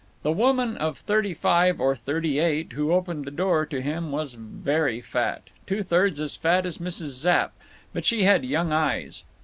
[0.23, 4.33] The woman of thirty five or thirty eight who opened the door to him was
[4.33, 7.09] very fat, two thirds as fat as Mrs.
[7.09, 7.53] Zapp,
[7.93, 9.23] but she had young eyes.